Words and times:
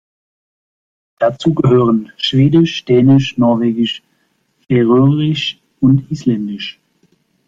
Dazu 1.19 1.53
gehören: 1.53 2.11
Schwedisch, 2.17 2.85
Dänisch, 2.85 3.37
Norwegisch, 3.37 4.01
Färöisch 4.67 5.59
und 5.79 6.09
Isländisch. 6.11 6.79